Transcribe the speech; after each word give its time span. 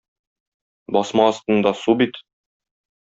Басма 0.95 1.27
астында 1.33 1.75
су 1.83 1.97
бит. 2.01 2.19